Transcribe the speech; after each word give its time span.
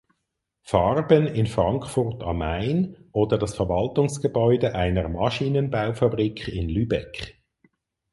Farben 0.63 1.27
in 1.27 1.45
Frankfurt 1.45 2.23
am 2.23 2.39
Main 2.39 2.97
oder 3.11 3.37
das 3.37 3.53
Verwaltungsgebäude 3.53 4.73
einer 4.73 5.07
Maschinenbaufabrik 5.07 6.47
in 6.47 6.69
Lübeck. 6.69 7.39